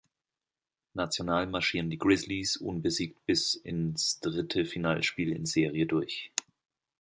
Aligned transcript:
National 0.95 1.45
marschieren 1.45 1.91
die 1.91 1.99
Grizzlies 1.99 2.57
unbesiegt 2.57 3.23
bis 3.27 3.53
ins 3.53 4.19
dritte 4.19 4.65
Finalspiel 4.65 5.31
in 5.31 5.45
Serie 5.45 5.85
durch. 5.85 6.31